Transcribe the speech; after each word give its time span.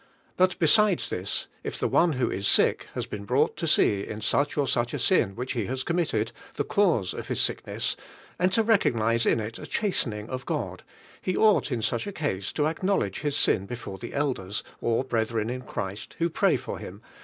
But 0.35 0.57
besides 0.57 1.11
this, 1.11 1.45
if 1.63 1.79
one 1.83 2.13
who 2.13 2.31
is 2.31 2.47
sick, 2.47 2.87
has 2.95 3.05
been 3.05 3.23
brought 3.23 3.55
to 3.57 3.65
ace 3.67 3.77
in 4.07 4.19
such 4.21 4.57
or 4.57 4.67
such 4.67 4.95
a 4.95 4.97
sin 4.97 5.35
which 5.35 5.53
he 5.53 5.67
has 5.67 5.83
com 5.83 5.97
mitted, 5.97 6.31
the 6.55 6.63
cause 6.63 7.13
of 7.13 7.27
his 7.27 7.39
sickness, 7.39 7.95
and 8.39 8.51
to 8.53 8.63
recognise 8.63 9.27
in 9.27 9.39
it 9.39 9.59
a 9.59 9.67
chastening 9.67 10.27
of 10.27 10.47
God, 10.47 10.81
lie 11.27 11.35
ought 11.35 11.71
in 11.71 11.83
such 11.83 12.07
a 12.07 12.33
ease 12.35 12.51
to 12.53 12.65
acknowledge 12.65 13.19
his 13.19 13.37
sin 13.37 13.67
before 13.67 13.99
Hie 14.01 14.09
elders, 14.11 14.63
or 14.79 15.03
brethren 15.03 15.51
in 15.51 15.61
Christ 15.61 16.15
who 16.17 16.31
pray 16.31 16.57
for 16.57 16.79
him. 16.79 17.03